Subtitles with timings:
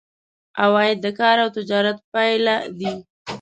[0.61, 2.93] عواید د کار او تجارت پایله دي.